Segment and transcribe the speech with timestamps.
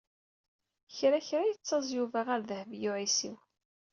[0.95, 3.37] Kra kra i yettaẓ Yuba ar Dehbiya u Ɛisiw.